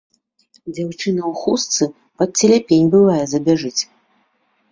Дзяўчына 0.75 1.21
ў 1.31 1.41
хустцы 1.41 1.83
пад 2.21 2.29
целяпень, 2.41 2.87
бывае, 2.95 3.21
забяжыць. 3.35 3.81